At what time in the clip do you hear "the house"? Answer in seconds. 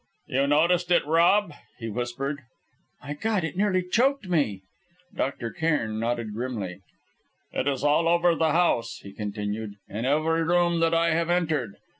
8.33-8.97